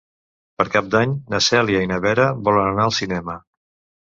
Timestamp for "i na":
1.87-1.99